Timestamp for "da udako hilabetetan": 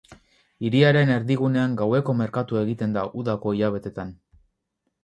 2.99-4.21